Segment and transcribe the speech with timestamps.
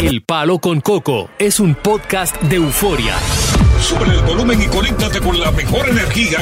[0.00, 3.16] El Palo con Coco es un podcast de euforia.
[3.80, 6.38] Sube el volumen y conéctate con la mejor energía.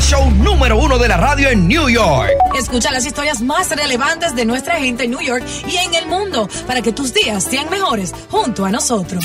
[0.00, 2.30] Show número uno de la radio en New York.
[2.56, 6.48] Escucha las historias más relevantes de nuestra gente en New York y en el mundo
[6.66, 9.24] para que tus días sean mejores junto a nosotros.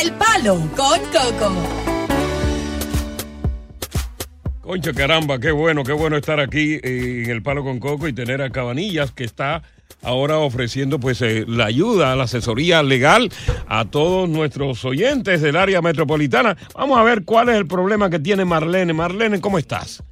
[0.00, 1.92] El Palo con Coco.
[4.62, 8.12] Concha caramba, qué bueno, qué bueno estar aquí eh, en el Palo con Coco y
[8.12, 9.62] tener a Cabanillas que está
[10.02, 13.28] ahora ofreciendo pues eh, la ayuda, la asesoría legal
[13.68, 16.56] a todos nuestros oyentes del área metropolitana.
[16.74, 18.92] Vamos a ver cuál es el problema que tiene Marlene.
[18.92, 20.02] Marlene, ¿cómo estás?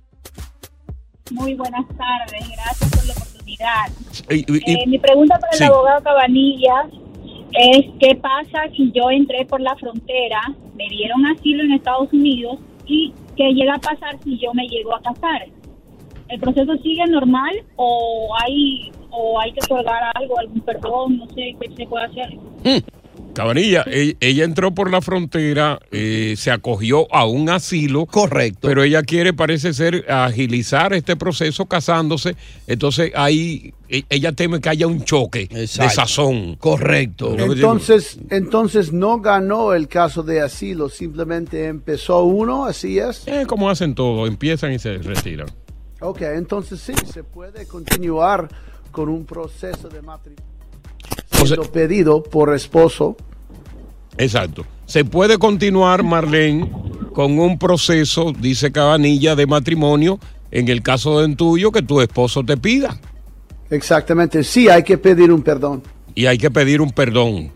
[1.31, 3.86] Muy buenas tardes, gracias por la oportunidad.
[4.31, 5.64] Y- y- y- Eh, mi pregunta para Sí.
[5.64, 6.86] el abogado Cabanillas
[7.53, 10.41] es qué pasa si yo entré por la frontera,
[10.77, 14.95] me dieron asilo en Estados Unidos y qué llega a pasar si yo me llego
[14.95, 15.47] a casar.
[16.28, 21.55] ¿El proceso sigue normal o hay o hay que colgar algo, algún perdón, no sé
[21.61, 22.80] qué se puede hacer?
[23.34, 28.06] Cabanilla, e- ella entró por la frontera, eh, se acogió a un asilo.
[28.06, 28.67] Correcto.
[28.67, 32.35] Pero ella quiere, parece ser, agilizar este proceso casándose.
[32.67, 35.95] Entonces ahí e- ella teme que haya un choque de Exacto.
[35.95, 36.56] sazón.
[36.56, 37.36] Correcto.
[37.39, 43.27] Entonces, entonces no ganó el caso de asilo, simplemente empezó uno, así es.
[43.29, 45.46] Eh, como hacen todo, empiezan y se retiran.
[46.01, 48.48] Ok, entonces sí, se puede continuar
[48.90, 50.51] con un proceso de matrimonio
[51.46, 53.17] siendo pedido por esposo.
[54.18, 54.64] Exacto.
[54.86, 56.70] Se puede continuar, Marlene,
[57.12, 60.18] con un proceso, dice Cabanilla, de matrimonio,
[60.50, 62.98] en el caso de tuyo, que tu esposo te pida.
[63.70, 65.83] Exactamente, sí, hay que pedir un perdón.
[66.14, 67.52] Y hay que pedir un perdón.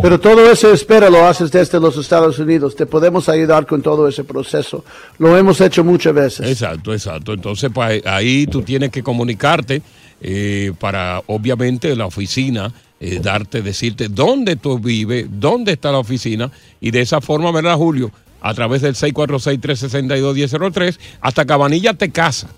[0.00, 2.74] Pero todo eso espera lo haces desde los Estados Unidos.
[2.74, 4.84] Te podemos ayudar con todo ese proceso.
[5.18, 6.48] Lo hemos hecho muchas veces.
[6.48, 7.32] Exacto, exacto.
[7.34, 9.82] Entonces, pa- ahí tú tienes que comunicarte
[10.20, 16.50] eh, para, obviamente, la oficina, eh, darte, decirte dónde tú vives, dónde está la oficina,
[16.80, 18.10] y de esa forma, ¿verdad, Julio?
[18.40, 22.48] A través del 646-362-1003, hasta Cabanilla te casa.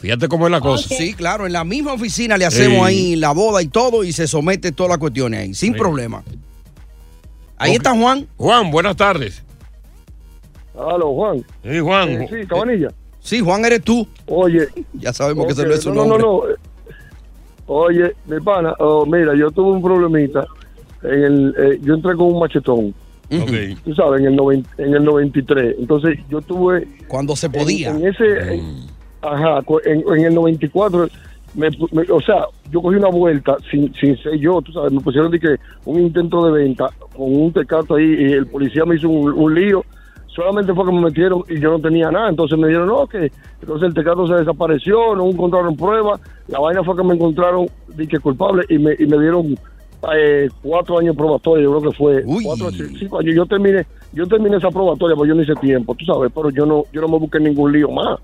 [0.00, 0.94] Fíjate cómo es la cosa.
[0.94, 2.94] Sí, claro, en la misma oficina le hacemos Sí.
[2.94, 5.78] ahí la boda y todo y se somete todas las cuestiones ahí, sin Sí.
[5.78, 6.22] problema.
[7.56, 8.26] Ahí está Juan.
[8.36, 9.42] Juan, buenas tardes.
[10.78, 11.44] Aló, Juan.
[11.64, 12.10] Sí, Juan.
[12.10, 12.88] Eh, sí, Cabanilla.
[13.20, 14.06] Sí, Juan, eres tú.
[14.26, 14.68] Oye.
[14.92, 16.18] Ya sabemos que ese no es su no, nombre.
[16.18, 16.54] No, no, no.
[17.68, 20.46] Oye, mi pana, oh, mira, yo tuve un problemita.
[21.02, 22.94] En el, eh, yo entré con un machetón.
[23.84, 25.76] Tú sabes, en el, noven- en el 93.
[25.80, 26.86] Entonces, yo tuve...
[27.08, 27.90] Cuando se podía.
[27.90, 28.54] En, en ese...
[28.54, 31.08] en- ajá, en, en el 94...
[31.54, 35.00] Me, me- o sea, yo cogí una vuelta sin, sin ser yo, tú sabes, me
[35.00, 35.56] pusieron de que
[35.86, 39.54] un intento de venta con un tecato ahí y el policía me hizo un, un
[39.54, 39.82] lío.
[40.26, 42.28] Solamente fue que me metieron y yo no tenía nada.
[42.28, 43.32] Entonces me dijeron, no, que
[43.62, 46.20] entonces el tecato se desapareció, no encontraron pruebas.
[46.48, 49.56] La vaina fue que me encontraron de que culpable y me, y me dieron
[50.14, 53.34] eh, cuatro años probatoria, yo creo que fue cuatro, cinco años.
[53.34, 56.64] Yo terminé, yo terminé esa probatoria, pues yo no hice tiempo, tú sabes, pero yo
[56.66, 58.18] no, yo no me busqué ningún lío más.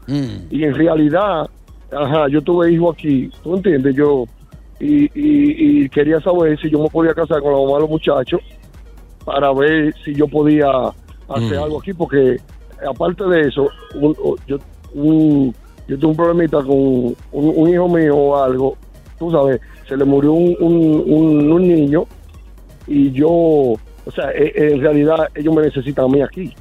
[0.51, 1.49] Y en realidad,
[1.91, 4.25] ajá, yo tuve hijo aquí, tú entiendes, yo
[4.81, 7.91] y, y, y quería saber si yo me podía casar con la mamá de los
[7.91, 8.41] muchachos
[9.25, 10.69] para ver si yo podía
[11.29, 11.63] hacer Mm.
[11.63, 12.37] algo aquí, porque
[12.89, 14.59] aparte de eso, un- yo,
[14.95, 15.55] un-
[15.87, 18.77] yo tuve un problemita con un, un hijo mío o algo,
[19.19, 22.05] tú sabes, se le murió un niño
[22.89, 26.55] y yo, o sea, e- en realidad ellos me necesitan a mí aquí.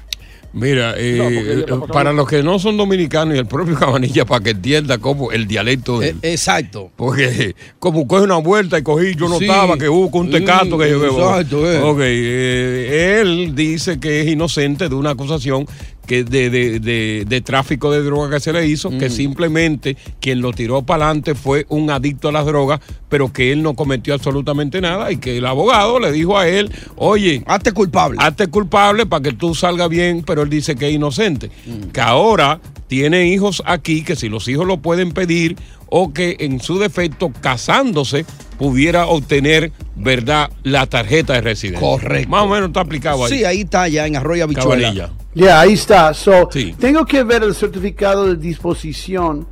[0.54, 4.44] Mira, eh, No, pasando- para los que no son dominicanos y el propio Cabanilla, para
[4.44, 6.18] que entienda cómo el dialecto de él.
[6.24, 6.92] Exacto.
[6.98, 9.46] Porque como coge una vuelta y cogí, yo no Sí.
[9.46, 11.80] estaba, que hubo un tecato que yo Exacto, eh.
[11.82, 15.66] Ok, eh, él dice que es inocente de una acusación
[16.06, 20.42] que de, de- de- de tráfico de droga que se le hizo, que simplemente quien
[20.42, 24.14] lo tiró para adelante fue un adicto a las drogas, pero que él no cometió
[24.14, 28.18] absolutamente nada y que el abogado le dijo a él, oye, hazte culpable.
[28.20, 31.50] Hazte culpable para que tú salgas bien, pero él dice que es inocente.
[31.94, 35.56] Que ahora tiene hijos aquí, que si los hijos lo pueden pedir
[35.94, 38.26] o que en su defecto, casándose,
[38.58, 41.86] pudiera obtener, ¿verdad?, la tarjeta de residencia.
[41.86, 42.30] Correcto.
[42.30, 43.32] Más o menos está aplicado ahí.
[43.32, 45.12] Sí, ahí está ya en Arroyo Habichuela.
[45.36, 46.14] Ya, ahí está.
[46.14, 46.48] So,
[46.80, 49.48] Tengo que ver el certificado de disposición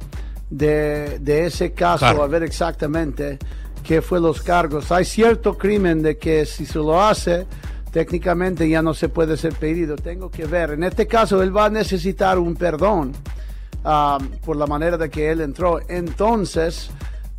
[0.49, 2.23] de, de ese caso, Claro.
[2.23, 3.37] a ver exactamente
[3.83, 4.91] qué fue los cargos.
[4.93, 7.47] Hay cierto crimen de que si se lo hace,
[7.91, 9.97] técnicamente ya no se puede ser pedido.
[9.97, 10.71] Tengo que ver.
[10.71, 13.11] En este caso, él va a necesitar un perdón
[13.83, 15.79] ah, por la manera de que él entró.
[15.89, 16.89] Entonces,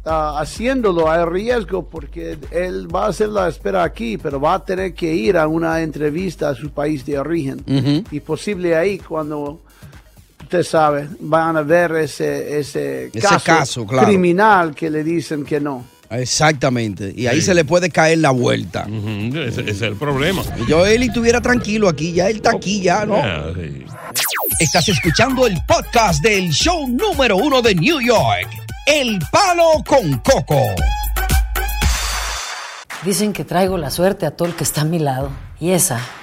[0.05, 4.65] ah, haciéndolo hay riesgo porque él va a hacer la espera aquí, pero va a
[4.65, 8.05] tener que ir a una entrevista a su país de origen.
[8.11, 9.61] Y posible ahí cuando
[10.43, 14.09] usted sabe, van a ver ese, ese, Ese caso, caso, claro.
[14.09, 15.85] criminal que le dicen que no.
[16.11, 17.13] Exactamente.
[17.17, 17.47] Y ahí Sí.
[17.47, 18.85] se le puede caer la vuelta.
[18.89, 20.43] Ese, ese es el problema.
[20.67, 23.23] Yo, él estuviera tranquilo aquí, ya él está aquí, ya, ¿no?
[23.55, 23.85] Sí.
[24.61, 28.47] Estás escuchando el podcast del show número uno de New York,
[28.85, 30.61] El Palo con Coco.
[33.03, 35.31] Dicen que traigo la suerte a todo el que está a mi lado.
[35.61, 35.99] Y esa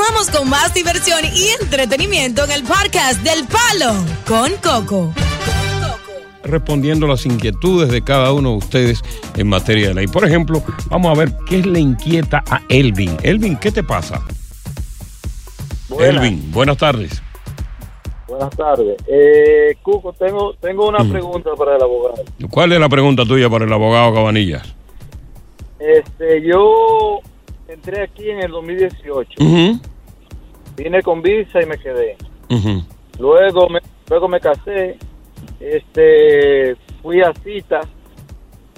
[0.00, 3.92] Continuamos con más diversión y entretenimiento en el podcast del Palo
[4.26, 5.12] con Coco.
[6.42, 9.02] respondiendo las inquietudes de cada uno de ustedes
[9.36, 10.06] en materia de ley.
[10.06, 13.14] Por ejemplo, vamos a ver qué le inquieta a Elvin.
[13.22, 14.22] Elvin, ¿qué te pasa?
[15.90, 16.14] Buenas.
[16.24, 17.22] Elvin, buenas tardes.
[18.26, 18.96] Buenas tardes.
[19.06, 21.10] Eh, Cuco, tengo, tengo una Mm.
[21.10, 22.24] pregunta para el abogado.
[22.50, 24.62] ¿Cuál es la pregunta tuya para el abogado Cabanillas?
[25.78, 27.18] Este, yo
[27.68, 29.30] entré aquí en el 2018.
[29.44, 29.78] Ujú,
[30.76, 32.16] Vine con visa y me quedé.
[33.18, 34.96] Luego me, luego me casé.
[35.60, 37.80] Este, fui a cita.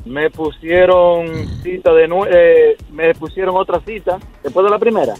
[0.04, 1.28] Me pusieron
[1.62, 2.26] cita de nuevo.
[2.92, 5.14] me pusieron otra cita después de la primera.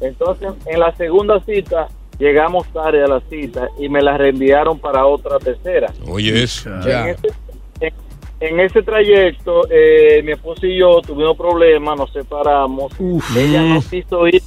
[0.00, 1.88] Entonces, en la segunda cita,
[2.18, 5.90] llegamos tarde a la cita y me la reenviaron para otra tercera.
[6.06, 6.70] Oye, eso.
[7.08, 7.28] En ese,
[7.80, 7.94] en-
[8.40, 12.92] en ese trayecto, eh, mi esposo y yo tuvimos problemas, nos separamos.
[13.36, 14.42] Ella no quiso ir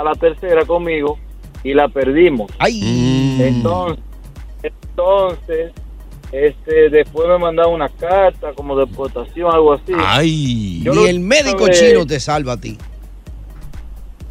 [0.00, 1.18] a la tercera conmigo
[1.62, 2.50] y la perdimos.
[3.40, 4.02] Entonces,
[4.62, 5.72] entonces
[6.32, 9.92] este, después me mandaron una carta como deportación, algo así.
[9.98, 10.80] Ay.
[10.82, 12.78] Yo Ni lo el médico sabe- chino te salva a ti.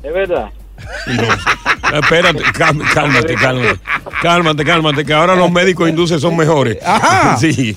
[0.02, 0.50] Es verdad.
[1.94, 3.80] Espérate, cálm- cálmate, cálmate.
[4.22, 6.78] Cálmate, cálmate, que ahora los médicos induces son mejores.
[6.86, 7.36] Ajá.
[7.40, 7.76] Sí.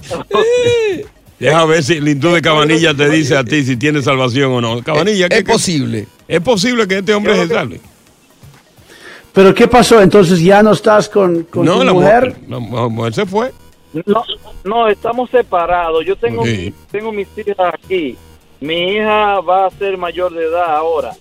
[1.47, 4.61] Deja ver si el hindú de Cabanilla te dice a ti si tiene salvación o
[4.61, 4.83] no.
[4.83, 6.07] Cabanilla, Es posible.
[6.29, 7.81] Es posible que este hombre se salve.
[9.33, 10.01] Pero ¿qué pasó?
[10.03, 12.37] Entonces ya no estás con, con No, tu la mujer.
[12.49, 13.53] mujer, la mujer se fue.
[14.07, 14.23] No,
[14.65, 16.05] no, estamos separados.
[16.07, 16.73] Yo tengo, Sí.
[16.91, 18.17] tengo mis hijas aquí.
[18.61, 21.13] Mi hija va a ser mayor de edad ahora.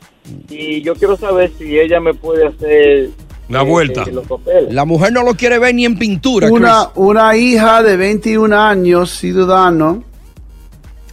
[0.50, 3.10] Y yo quiero saber si ella me puede hacer
[3.50, 4.04] La eh, vuelta.
[4.04, 4.74] eh, los papeles.
[4.74, 6.50] La mujer no lo quiere ver ni en pintura.
[6.52, 6.92] Una, Chris.
[6.96, 10.04] una hija de 21 años, ciudadano,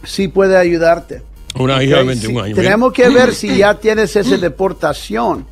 [0.09, 1.21] sí puede ayudarte.
[1.55, 2.55] Una hija de Ok, 21 sí, años.
[2.57, 5.45] Tenemos que ver si ya tienes esa deportación.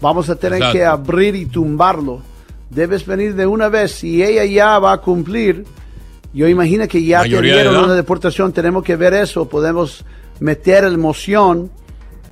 [0.00, 0.78] Vamos a tener Exacto.
[0.78, 2.22] que abrir y tumbarlo.
[2.70, 3.92] Debes venir de una vez.
[3.92, 5.64] Si ella ya va a cumplir,
[6.32, 7.84] yo imagino que ya edad.
[7.84, 8.52] una deportación.
[8.52, 9.48] Tenemos que ver eso.
[9.48, 10.04] Podemos
[10.40, 11.70] meter el moción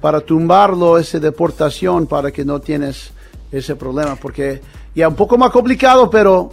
[0.00, 3.12] para tumbarlo, esa deportación, para que no tienes
[3.52, 4.16] ese problema.
[4.16, 4.60] Porque
[4.94, 6.50] ya un poco más complicado, pero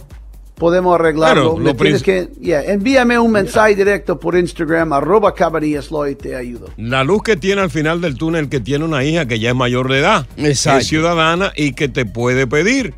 [0.58, 1.54] podemos arreglarlo.
[1.54, 6.34] Claro, lo tienes que, yeah, envíame un mensaje directo por Instagram, arroba cabanillaslo y te
[6.36, 6.66] ayudo.
[6.76, 9.56] La luz que tiene al final del túnel que tiene una hija que ya es
[9.56, 10.80] mayor de edad, Exacto.
[10.80, 12.94] es ciudadana y que te puede pedir.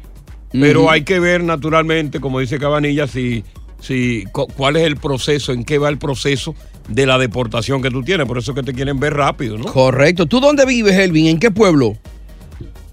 [0.52, 3.44] Pero hay que ver naturalmente, como dice Cabanilla, si,
[3.80, 6.56] si cu- cuál es el proceso, en qué va el proceso
[6.88, 8.26] de la deportación que tú tienes.
[8.26, 9.66] Por eso es que te quieren ver rápido, ¿no?
[9.66, 10.26] Correcto.
[10.26, 11.26] ¿Tú dónde vives, Elvin?
[11.28, 11.96] ¿En qué pueblo?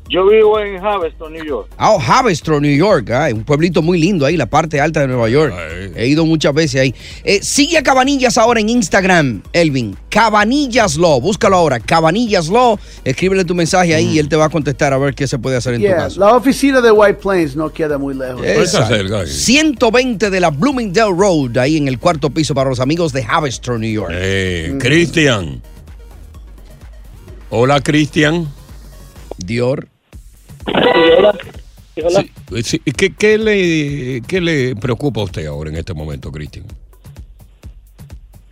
[0.10, 1.70] Yo vivo en Haverstown, New York.
[1.78, 3.10] Ah, oh, New York.
[3.12, 5.54] ah, un pueblito muy lindo ahí, la parte alta de Nueva York.
[5.96, 6.96] He ido muchas veces ahí.
[7.26, 9.98] Eh, sigue a Cabanillas ahora en Instagram, Elvin.
[10.10, 11.20] Cabanillas Law.
[11.20, 11.82] Búscalo ahora.
[11.82, 12.80] Cabanillas Law.
[13.04, 15.58] Escríbele tu mensaje ahí y él te va a contestar a ver qué se puede
[15.58, 16.20] hacer en tu caso.
[16.22, 18.46] la oficina de White Plains no queda muy lejos.
[18.46, 19.26] Exacto.
[19.26, 23.78] 120 de la Bloomingdale Road, ahí en el cuarto piso para los amigos de Haverstraw,
[23.78, 24.12] New York.
[24.14, 25.62] Eh, Cristian.
[27.50, 28.48] Hola, Cristian.
[29.38, 29.88] Dior.
[31.96, 36.66] Sí, sí, ¿Qué, qué le, ¿Qué le preocupa a usted ahora en este momento, Cristian?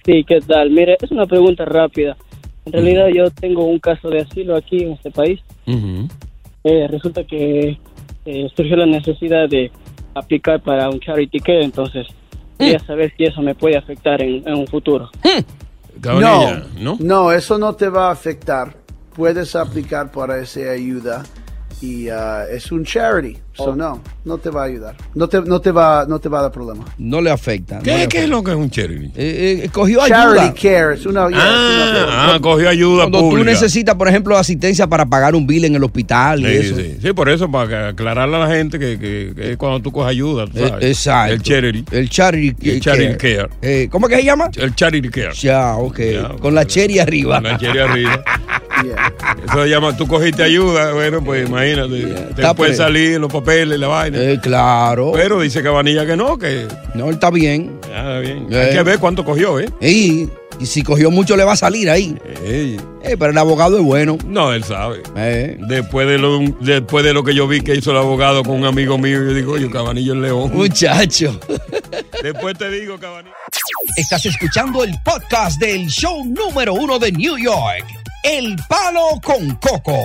[0.03, 0.71] Sí, ¿qué tal?
[0.71, 2.17] Mire, es una pregunta rápida.
[2.65, 5.39] En realidad yo tengo un caso de asilo aquí en este país.
[6.63, 7.77] Eh, resulta que
[8.25, 9.71] eh, surgió la necesidad de
[10.15, 12.07] aplicar para un charity care, entonces
[12.57, 15.09] quería saber si eso me puede afectar en, en un futuro.
[16.01, 17.31] No, ¿no?
[17.31, 18.75] eso no te va a afectar.
[19.15, 21.23] Puedes aplicar para esa ayuda
[21.85, 24.95] y ah, es un charity, so no, no te va a ayudar.
[25.13, 26.83] No te, no te va, no te va a dar problema.
[26.97, 27.79] No le afecta.
[27.79, 29.05] ¿Qué, qué es lo que es un charity?
[29.15, 30.53] Eh, eh, cogió Charity ayuda.
[30.53, 33.39] care, es una, yeah, es una- Ah, cogió ayuda Cuando pública.
[33.39, 36.75] tú necesitas, por ejemplo, asistencia para pagar un bill en el hospital y Sí, eso.
[36.75, 36.97] sí.
[37.01, 40.09] Sí, por eso, para aclararle a la gente que, que- que es cuando tú coges
[40.09, 41.33] ayuda, tú Eh, exacto.
[41.33, 41.85] El charity.
[41.91, 43.49] El charity, El charity care.
[43.61, 44.49] Eh, ¿Cómo que se llama?
[44.55, 45.33] El charity care.
[45.33, 45.99] Ya, ok.
[46.41, 47.35] Con la cherry arriba.
[47.35, 48.23] Con la cherry arriba.
[49.47, 52.01] Eso se llama, tú cogiste ayuda, bueno, pues imagínate.
[52.01, 54.17] Te Está puede pre- salir los papeles, la vaina.
[54.21, 55.11] Eh, claro.
[55.13, 56.67] Pero dice Cabanilla que no, que.
[56.93, 57.79] No, él está bien.
[57.93, 58.47] Ah, bien.
[58.51, 58.59] Eh.
[58.59, 59.69] Hay que ver cuánto cogió, ¿eh?
[59.81, 60.27] Y,
[60.59, 62.17] y si cogió mucho le va a salir ahí.
[62.43, 62.77] Eh,
[63.19, 64.17] pero el abogado es bueno.
[64.27, 65.01] No, él sabe.
[65.15, 65.57] Eh.
[65.67, 68.65] Después, de lo, después de lo que yo vi que hizo el abogado con un
[68.65, 70.51] amigo mío, yo digo, oye, Cabanillo es león.
[70.53, 71.39] Muchacho.
[72.23, 73.35] Después te digo, Cabanillo.
[73.97, 77.85] Estás escuchando el podcast del show número uno de New York.
[78.25, 79.95] El Palo con Coco.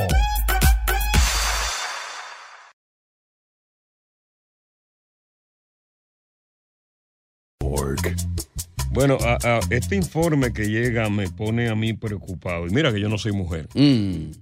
[8.93, 12.67] Bueno, a- a- este informe que llega me pone a mí preocupado.
[12.67, 13.69] Y mira que yo no soy mujer.
[13.75, 14.33] Mm.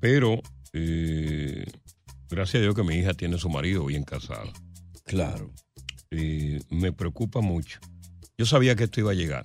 [0.00, 0.40] Pero,
[0.72, 1.64] eh,
[2.30, 4.50] gracias a Dios que mi hija tiene su marido bien casado.
[5.04, 5.50] Claro.
[6.10, 7.78] Eh, me preocupa mucho.
[8.40, 9.44] Yo sabía que esto iba a llegar.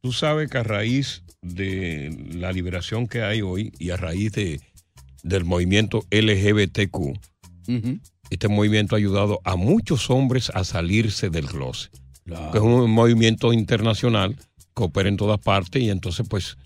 [0.00, 4.60] Tú sabes que a raíz de la liberación que hay hoy y a raíz de,
[5.22, 7.16] del movimiento LGBTQ,
[8.30, 11.92] este movimiento ha ayudado a muchos hombres a salirse del closet.
[12.24, 14.34] Que es un movimiento internacional
[14.74, 16.58] que opera en todas partes y entonces pues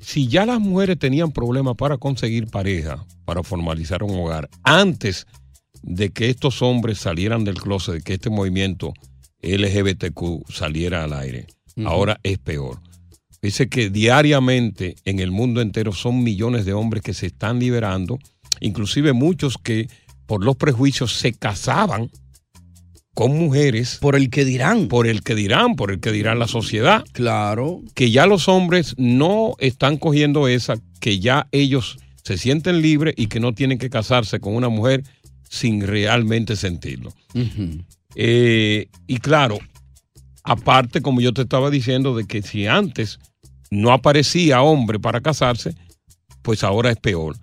[0.00, 5.26] si ya las mujeres tenían problemas para conseguir pareja, para formalizar un hogar, antes
[5.80, 8.92] de que estos hombres salieran del closet, de que este movimiento
[9.42, 11.46] LGBTQ saliera al aire,
[11.84, 12.80] ahora es peor.
[13.42, 18.18] Dice que diariamente en el mundo entero son millones de hombres que se están liberando,
[18.60, 19.88] inclusive muchos que
[20.26, 22.10] por los prejuicios se casaban
[23.14, 23.98] con mujeres.
[24.00, 24.88] Por el que dirán.
[24.88, 27.04] Por el que dirán, por el que dirán la sociedad.
[27.12, 27.82] Claro.
[27.94, 33.26] Que ya los hombres no están cogiendo esa, que ya ellos se sienten libres y
[33.26, 35.02] que no tienen que casarse con una mujer
[35.48, 37.12] sin realmente sentirlo.
[38.14, 39.58] Eh, y claro,
[40.44, 43.18] aparte, como yo te estaba diciendo, de que si antes
[43.70, 45.74] no aparecía hombre para casarse,
[46.42, 47.36] pues ahora es peor.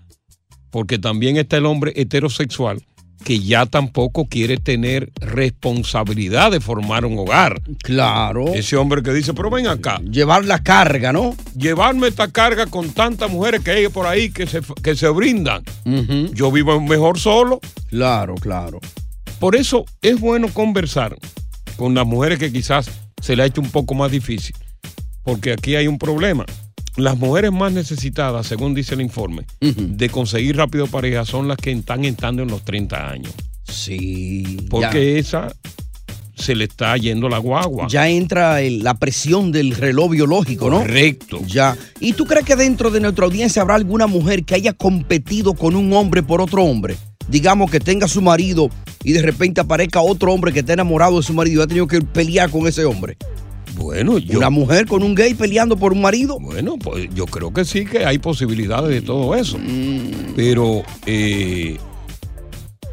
[0.69, 2.83] Porque también está el hombre heterosexual
[3.23, 7.61] que ya tampoco quiere tener responsabilidad de formar un hogar.
[7.83, 8.53] Claro.
[8.53, 9.99] Ese hombre que dice, pero ven acá.
[9.99, 11.35] Llevar la carga, ¿no?
[11.55, 15.63] Llevarme esta carga con tantas mujeres que hay por ahí que se, que se brindan.
[16.33, 17.59] Yo vivo mejor solo.
[17.89, 18.79] Claro, claro.
[19.39, 21.17] Por eso es bueno conversar
[21.77, 22.89] con las mujeres que quizás
[23.21, 24.55] se le ha hecho un poco más difícil.
[25.23, 26.45] Porque aquí hay un problema.
[26.97, 31.71] Las mujeres más necesitadas, según dice el informe, de conseguir rápido pareja son las que
[31.71, 33.33] están entrando en los 30 años.
[33.63, 34.57] Sí.
[34.69, 35.53] Porque esa
[36.35, 37.87] se le está yendo la guagua.
[37.89, 40.79] Ya entra el- la presión del reloj biológico, ¿no?
[40.79, 41.41] Correcto.
[41.45, 41.77] Ya.
[41.99, 45.75] ¿Y tú crees que dentro de nuestra audiencia habrá alguna mujer que haya competido con
[45.75, 46.97] un hombre por otro hombre?
[47.29, 48.69] Digamos que tenga su marido
[49.03, 51.87] y de repente aparezca otro hombre que está enamorado de su marido y ha tenido
[51.87, 53.17] que pelear con ese hombre.
[53.75, 54.37] Bueno, yo.
[54.39, 56.39] Una mujer con un gay peleando por un marido.
[56.39, 59.57] Bueno, pues yo creo que sí que hay posibilidades de todo eso.
[60.35, 61.77] Pero eh,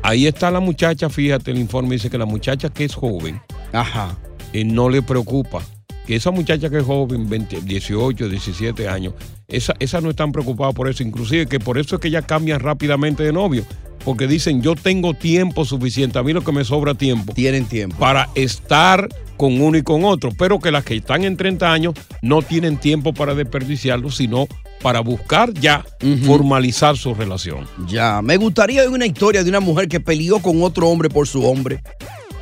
[0.02, 3.40] ahí está la muchacha, fíjate, el informe dice que la muchacha que es joven,
[3.72, 4.16] Ajá.
[4.52, 5.62] eh, no le preocupa.
[6.06, 9.14] Que esa muchacha que es joven, 20, 18, 17 años,
[9.48, 11.02] esa, esa no están preocupada por eso.
[11.02, 13.64] Inclusive que por eso es que ella cambia rápidamente de novio.
[14.04, 17.32] Porque dicen, yo tengo tiempo suficiente, a mí lo que me sobra tiempo.
[17.34, 17.96] Tienen tiempo.
[17.98, 20.30] Para estar con uno y con otro.
[20.38, 24.46] Pero que las que están en 30 años no tienen tiempo para desperdiciarlo, sino
[24.80, 25.84] para buscar ya
[26.24, 27.66] formalizar su relación.
[27.88, 31.26] Ya, me gustaría oír una historia de una mujer que peleó con otro hombre por
[31.26, 31.82] su hombre.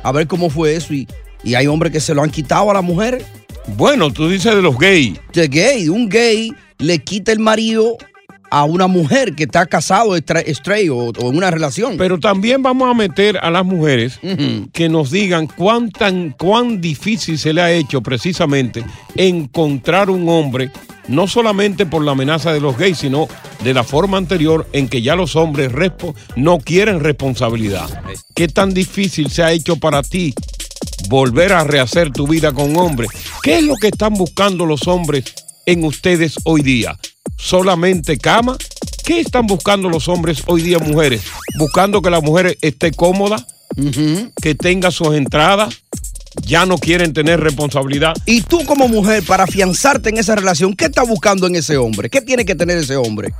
[0.03, 0.93] A ver cómo fue eso.
[0.93, 1.07] Y,
[1.43, 3.25] y hay hombres que se lo han quitado a la mujer.
[3.75, 5.19] Bueno, tú dices de los gays.
[5.33, 7.97] De gay, un gay le quita el marido
[8.51, 11.97] a una mujer que está casado, straight o, o en una relación.
[11.97, 14.19] Pero también vamos a meter a las mujeres
[14.71, 20.69] que nos digan cuán, tan, cuán difícil se le ha hecho precisamente encontrar un hombre,
[21.07, 23.27] no solamente por la amenaza de los gays, sino
[23.63, 28.03] de la forma anterior en que ya los hombres respo- no quieren responsabilidad.
[28.35, 30.33] ¿Qué tan difícil se ha hecho para ti
[31.09, 33.07] volver a rehacer tu vida con un hombre?
[33.41, 35.25] ¿Qué es lo que están buscando los hombres
[35.65, 36.97] en ustedes hoy día?
[37.37, 38.57] ¿Solamente cama?
[39.03, 41.23] ¿Qué están buscando los hombres hoy día, mujeres?
[41.57, 43.45] Buscando que la mujer esté cómoda,
[44.41, 45.81] que tenga sus entradas,
[46.41, 48.13] ya no quieren tener responsabilidad.
[48.25, 52.09] Y tú como mujer, para afianzarte en esa relación, ¿qué estás buscando en ese hombre?
[52.09, 53.33] ¿Qué tiene que tener ese hombre?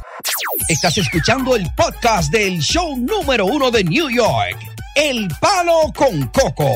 [0.69, 4.57] Estás escuchando el podcast del show número uno de New York,
[4.95, 6.71] El Palo con Coco.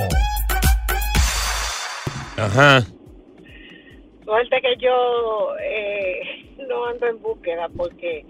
[2.37, 2.85] Ajá.
[4.29, 6.19] Suerte que yo eh,
[6.69, 8.23] no ando en búsqueda porque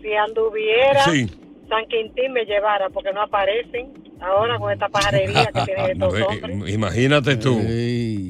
[0.00, 1.26] si anduviera, Sí.
[1.68, 3.92] San Quintín me llevara porque no aparecen
[4.22, 6.72] ahora con esta pajarería que tienen estos Eh, hombres.
[6.74, 7.60] Imagínate tú.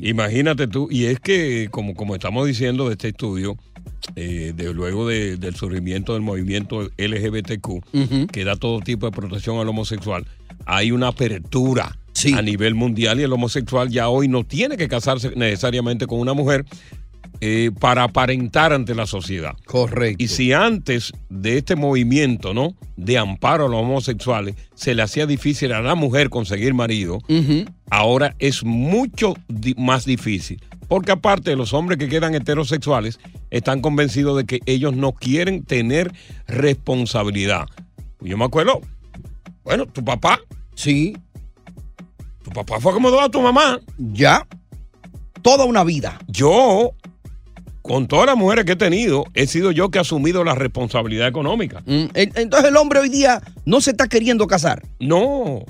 [0.03, 0.89] Imagínate tú.
[0.91, 3.57] Y es que, como, como estamos diciendo de este estudio,
[4.17, 9.59] eh, de, luego de- del surgimiento del movimiento LGBTQ, que da todo tipo de protección
[9.59, 10.25] al homosexual,
[10.67, 11.97] hay una apertura
[12.27, 16.35] a nivel mundial y el homosexual ya hoy no tiene que casarse necesariamente con una
[16.35, 16.65] mujer
[17.41, 19.53] eh, para aparentar ante la sociedad.
[19.65, 20.23] Correcto.
[20.23, 22.75] Y si antes de este movimiento, ¿no?
[22.97, 27.21] De amparo a los homosexuales, se le hacía difícil a la mujer conseguir marido,
[27.91, 30.61] ahora es mucho di- más difícil.
[30.89, 33.21] Porque aparte de los hombres que quedan heterosexuales,
[33.51, 36.13] están convencidos de que ellos no quieren tener
[36.47, 37.67] responsabilidad.
[38.21, 38.81] Yo me acuerdo,
[39.65, 40.41] bueno, tu papá.
[40.75, 41.17] Sí.
[42.49, 43.79] Tu papá fue acomodado a tu mamá.
[43.99, 44.47] Ya.
[45.43, 46.19] Toda una vida.
[46.29, 46.93] Yo,
[47.83, 51.29] con todas las mujeres que he tenido, he sido yo que he asumido la responsabilidad
[51.29, 51.83] económica.
[51.87, 54.83] Mm, en- Entonces el hombre hoy día no se está queriendo casar.
[54.99, 55.65] No,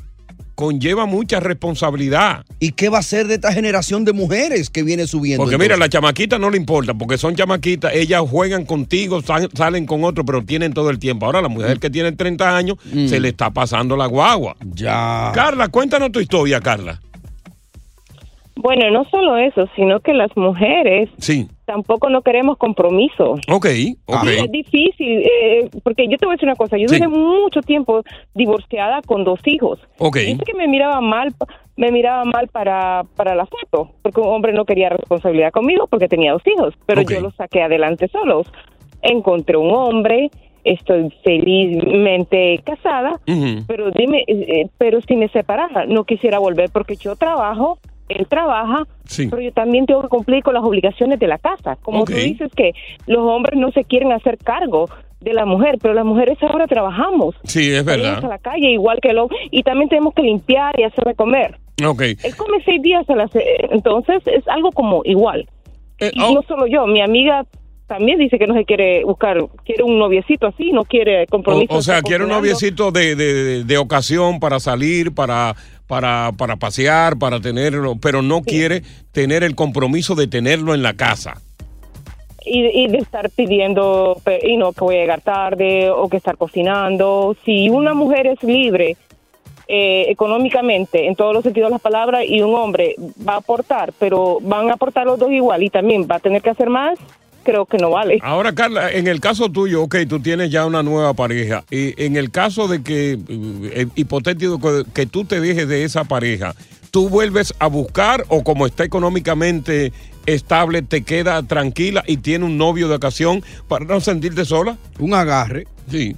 [0.58, 2.44] conlleva mucha responsabilidad.
[2.58, 5.44] ¿Y qué va a hacer de esta generación de mujeres que viene subiendo?
[5.44, 5.78] Porque mira, entonces?
[5.94, 10.24] la chamaquita no le importa, porque son chamaquitas, ellas juegan contigo, sal- salen con otro,
[10.24, 11.26] pero tienen todo el tiempo.
[11.26, 12.76] Ahora la mujer que tiene 30 años
[13.08, 14.56] se le está pasando la guagua.
[14.58, 14.72] Mm.
[14.74, 15.30] Ya.
[15.32, 17.00] Carla, cuéntanos tu historia, Carla.
[18.60, 21.46] Bueno, no solo eso, sino que las mujeres Sí.
[21.64, 23.34] tampoco no queremos compromiso.
[23.50, 23.66] Ok,
[24.06, 24.24] ok.
[24.24, 26.96] Sí, es difícil, eh, porque yo te voy a decir una cosa, yo Sí.
[26.96, 28.02] duré mucho tiempo
[28.34, 29.78] divorciada con dos hijos.
[29.98, 30.16] Ok.
[30.18, 31.28] Dice que me miraba mal,
[31.76, 36.08] me miraba mal para, para la foto, porque un hombre no quería responsabilidad conmigo porque
[36.08, 38.50] tenía dos hijos, pero yo los saqué adelante solos.
[39.02, 40.30] Encontré un hombre,
[40.64, 43.20] estoy felizmente casada,
[43.68, 48.26] pero dime, eh, eh, pero si me separara, no quisiera volver porque yo trabajo, él
[48.28, 51.76] trabaja, pero yo también tengo que cumplir con las obligaciones de la casa.
[51.82, 52.72] Como tú dices que
[53.06, 54.88] los hombres no se quieren hacer cargo
[55.20, 57.34] de la mujer, pero las mujeres ahora trabajamos.
[57.44, 58.28] Sí, es Salimos a verdad.
[58.30, 61.58] la calle igual que lo y también tenemos que limpiar y hacer de comer.
[61.84, 62.02] Ok.
[62.02, 63.28] Él come seis días a la
[63.70, 65.48] entonces es algo como igual.
[66.00, 66.34] Eh, y oh.
[66.34, 67.44] no solo yo, mi amiga
[67.88, 71.74] también dice que no se quiere buscar, quiere un noviecito así, no quiere compromiso.
[71.74, 75.56] O, o sea, quiere un noviecito de, de- de ocasión para salir, para,
[75.88, 80.92] para, para pasear, para tenerlo, pero no quiere tener el compromiso de tenerlo en la
[80.94, 81.40] casa.
[82.44, 86.36] y, y de estar pidiendo y no que voy a llegar tarde o que estar
[86.36, 88.96] cocinando si una mujer es libre
[89.66, 92.94] eh, económicamente en todos los sentidos de las palabras y un hombre
[93.28, 96.40] va a aportar pero van a aportar los dos igual y también va a tener
[96.40, 96.98] que hacer más
[97.48, 100.82] creo que no vale Ahora, Carla, en el caso tuyo, ok, tú tienes ya una
[100.82, 101.64] nueva pareja.
[101.70, 103.18] Y en el caso de que,
[103.72, 104.60] eh, hipotético,
[104.92, 106.54] que, tú te dejes de esa pareja,
[106.90, 109.92] ¿tú vuelves a buscar o como está económicamente
[110.26, 114.76] estable, te queda tranquila y tiene un novio de ocasión para no sentirte sola?
[114.98, 115.66] Un agarre.
[115.90, 116.14] Sí.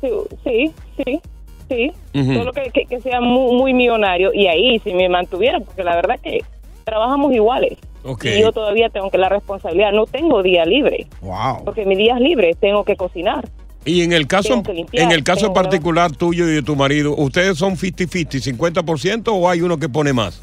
[0.00, 1.20] sí sí
[1.68, 5.84] sí solo que, que- que sea muy, muy millonario y ahí si me mantuviera porque
[5.84, 6.40] la verdad que
[6.88, 7.78] trabajamos iguales
[8.22, 11.64] y yo todavía tengo que la responsabilidad no tengo día libre Wow.
[11.64, 13.46] porque mis días libres tengo que cocinar
[13.84, 17.14] Y en el caso, limpiar, en el caso que- particular tuyo y de tu marido,
[17.16, 20.40] ¿ustedes son 50-50, 50% o hay uno que pone más?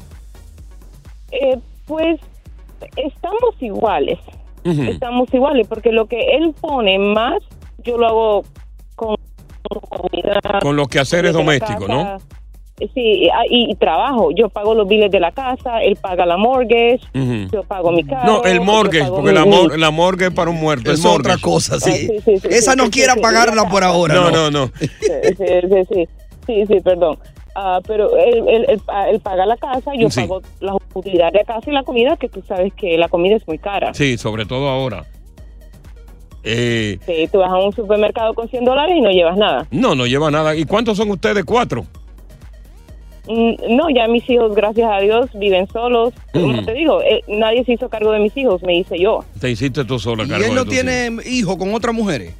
[1.32, 2.18] Eh, pues
[2.96, 4.18] estamos iguales,
[4.64, 7.38] estamos iguales, porque lo que él pone más,
[7.84, 8.44] yo lo hago
[8.96, 9.16] con
[9.88, 10.40] comida.
[10.60, 12.18] Con los quehaceres domésticos, ¿no?
[12.78, 12.92] Casa.
[12.94, 14.30] Sí, ah, y, y trabajo.
[14.36, 17.00] Yo pago los biles de la casa, él paga la mortgage,
[17.52, 18.26] yo pago mi carro.
[18.26, 20.90] No, el mortgage, porque mi- la, mor- la morgue es para un muerto.
[20.92, 21.40] Es otra mortgage.
[21.42, 21.90] cosa, sí.
[21.90, 24.14] Ah, sí, sí, sí, Esa sí, no sí, quiera sí, pagarla por ahora.
[24.14, 24.70] No, No, no, no.
[24.78, 26.08] Sí, sí, sí, sí,
[26.46, 27.18] sí, sí, perdón.
[27.58, 30.20] Ah, pero él, él- él pa- él paga la casa, yo Sí.
[30.20, 33.36] pago las utilidades de la casa y la comida, que tú sabes que la comida
[33.36, 33.94] es muy cara.
[33.94, 35.04] Sí, sobre todo ahora.
[36.44, 39.66] Eh, Sí, tú vas a un supermercado con 100 dólares y no llevas nada.
[39.70, 40.54] no, no lleva nada.
[40.54, 41.44] ¿Y cuántos son ustedes?
[41.44, 41.86] Cuatro.
[43.28, 46.14] Mm, No, ya mis hijos, gracias a Dios, viven solos.
[46.32, 46.64] Como Ujú.
[46.64, 49.24] te digo, eh, nadie se hizo cargo de mis hijos, me hice yo.
[49.40, 52.34] Te hiciste tú sola, Y cargo él de no tus tiene hijo con otras mujeres.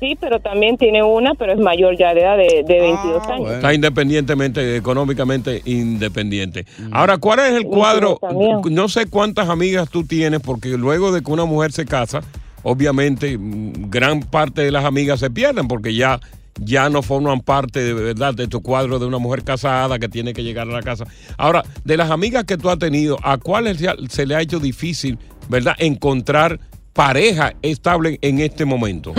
[0.00, 3.32] Sí, pero también tiene una, pero es mayor ya de edad de, de 22 Ah,
[3.34, 3.50] años.
[3.52, 6.66] Está independientemente, económicamente independiente.
[6.92, 8.18] Ahora, ¿cuál es el cuadro?
[8.20, 8.58] también.
[8.70, 12.20] No sé cuántas amigas tú tienes, porque luego de que una mujer se casa,
[12.64, 16.20] obviamente mm, gran parte de las amigas se pierden, porque ya,
[16.60, 20.32] ya no forman parte de verdad de tu cuadro de una mujer casada que tiene
[20.32, 21.04] que llegar a la casa.
[21.36, 25.18] Ahora, de las amigas que tú has tenido, ¿a cuáles se, le ha hecho difícil,
[25.48, 26.60] verdad, encontrar
[26.92, 29.12] pareja estable en este momento?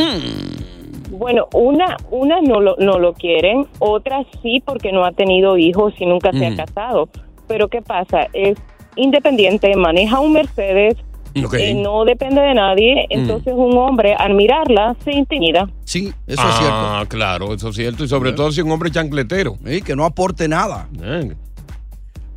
[1.12, 5.94] Bueno, una, una no lo, no lo quieren, otra sí porque no ha tenido hijos
[6.00, 7.10] y nunca se ha casado.
[7.48, 8.28] Pero ¿qué pasa?
[8.34, 8.58] Es
[8.96, 10.96] independiente, maneja un Mercedes,
[11.36, 15.70] Eh, no depende de nadie, entonces un hombre al mirarla se intimida.
[15.84, 17.10] Sí, eso ah, es cierto.
[17.10, 18.06] claro, eso es cierto.
[18.06, 19.58] Y sobre todo si un hombre chancletero.
[19.66, 20.88] Sí, que no aporte nada.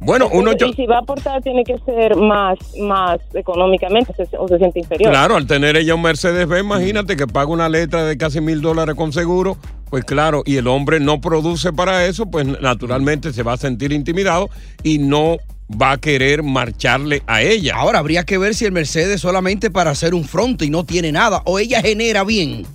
[0.00, 4.58] Bueno, uno y si va a aportar tiene que ser más, más económicamente o se
[4.58, 5.10] siente inferior.
[5.10, 8.60] Claro, al tener ella un Mercedes B, imagínate que paga una letra de casi mil
[8.60, 9.56] dólares con seguro,
[9.90, 13.92] pues claro, y el hombre no produce para eso, pues naturalmente se va a sentir
[13.92, 14.50] intimidado
[14.84, 15.38] y no
[15.70, 17.76] va a querer marcharle a ella.
[17.76, 21.12] Ahora habría que ver si el Mercedes solamente para hacer un front y no tiene
[21.12, 21.42] nada.
[21.44, 22.66] O ella genera bien.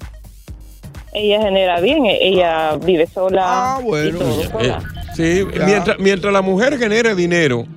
[1.13, 3.41] Ella genera bien, e- ella vive sola.
[3.45, 4.17] Ah, bueno.
[4.17, 4.75] y todo Eh,
[5.15, 7.67] sí, mientras, mientras la mujer genere dinero,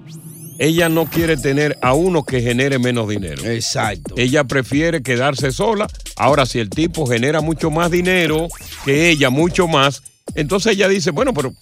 [0.59, 3.45] ella no quiere tener a uno que genere menos dinero.
[3.45, 4.15] Exacto.
[4.17, 5.87] Ella prefiere quedarse sola.
[6.17, 8.49] Ahora, si el tipo genera mucho más dinero
[8.85, 10.03] que ella, mucho más,
[10.35, 11.53] entonces ella dice, bueno, pero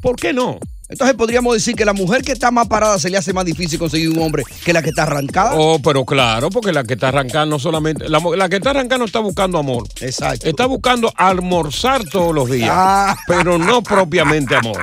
[0.00, 0.60] ¿por qué no?
[0.88, 3.78] Entonces podríamos decir que la mujer que está más parada se le hace más difícil
[3.78, 5.52] conseguir un hombre que la que está arrancada.
[5.56, 9.04] Oh, pero claro, porque la que está arrancando no solamente, la, la que está arrancando
[9.04, 9.86] está buscando amor.
[10.00, 10.48] Exacto.
[10.48, 13.16] Está buscando almorzar todos los días, Ah.
[13.26, 14.80] pero no propiamente amor.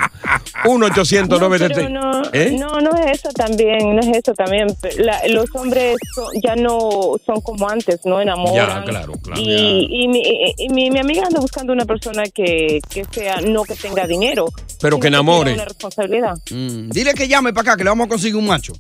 [0.70, 2.56] 1 800 No, pero no, ¿Eh?
[2.60, 4.68] no, no es eso también, no es eso también.
[4.98, 8.56] La- los hombres son- ya no son como antes, no enamoran.
[8.56, 9.40] Ya, claro, claro.
[9.42, 13.42] Y, y mi, y- y mi, mi amiga anda buscando una persona que, que sea,
[13.42, 14.46] no que tenga dinero.
[14.82, 15.52] Pero que enamore.
[15.52, 16.36] tenga Una responsabilidad.
[16.52, 18.74] Mm, Dile que llame para acá, que le vamos a conseguir un macho.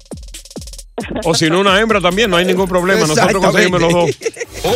[1.24, 3.06] O si no, una hembra también, no hay ningún problema.
[3.08, 4.10] Nosotros conseguimos los dos.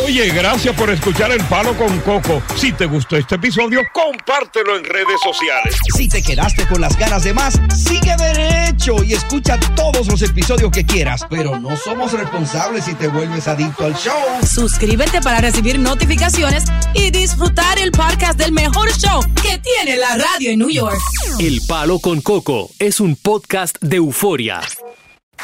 [0.04, 2.42] Oye, gracias por escuchar El Palo con Coco.
[2.56, 5.76] Si te gustó este episodio, compártelo en redes sociales.
[5.96, 10.70] Si te quedaste con las ganas de más, sigue derecho y escucha todos los episodios
[10.70, 11.26] que quieras.
[11.30, 14.14] Pero no somos responsables si te vuelves adicto al show.
[14.46, 20.50] Suscríbete para recibir notificaciones y disfrutar el podcast del mejor show que tiene la radio
[20.50, 20.98] en New York.
[21.38, 24.60] El Palo con Coco es un podcast de euforia.